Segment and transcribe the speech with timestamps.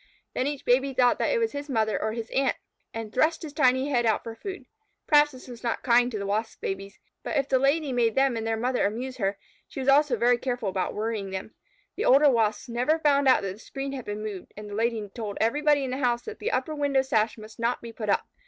[0.33, 2.57] Then each baby thought it was his mother or his aunt,
[2.91, 4.65] and thrust his tiny head out for food.
[5.05, 8.35] Perhaps this was not kind to the Wasp babies, but if the Lady made them
[8.35, 9.37] and their mother amuse her,
[9.67, 11.53] she was also very careful about worrying them.
[11.97, 15.07] The older Wasps never found out that the screen had been moved, and the Lady
[15.13, 18.27] told everybody in the house that the upper window sash must not be put up.